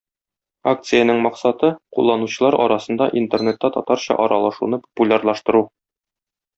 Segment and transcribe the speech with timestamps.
[0.69, 1.69] Акциянең максаты-
[1.99, 5.67] кулланучылар арасында Интернетта татарча аралашуны популярлаштыру.